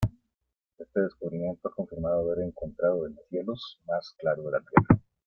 Este 0.79 0.99
descubrimiento 0.99 1.67
ha 1.67 1.73
confirmado 1.75 2.21
haber 2.31 2.43
encontrando 2.47 3.05
el 3.05 3.19
cielos 3.29 3.77
más 3.85 4.15
claro 4.17 4.41
de 4.45 4.51
la 4.53 4.61
Tierra. 4.61 4.99